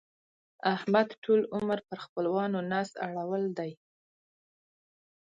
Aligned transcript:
احمد 0.73 1.07
ټول 1.23 1.39
عمر 1.55 1.79
پر 1.87 1.97
خپلوانو 2.05 2.59
نس 2.71 2.89
اړول 3.07 3.43
دی. 3.57 3.71